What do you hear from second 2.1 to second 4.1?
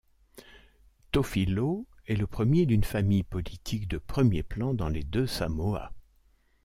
le premier d'une famille politique de